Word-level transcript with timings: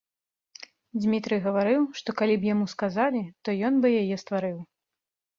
Дзмітрый 1.01 1.39
гаварыў, 1.45 1.81
што 1.99 2.09
калі 2.21 2.37
б 2.45 2.49
яму 2.53 2.65
сказалі, 2.73 3.21
то 3.43 3.49
ён 3.69 3.77
бы 3.83 3.87
яе 4.01 4.15
стварыў. 4.23 4.57